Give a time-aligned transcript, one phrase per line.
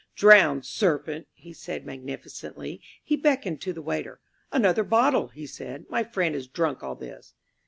[0.15, 2.81] "Drown, serpent!" he said magnificently.
[3.03, 4.19] He beckoned to the waiter.
[4.51, 5.85] "Another bottle," he said.
[5.91, 7.35] "My friend has drunk all this."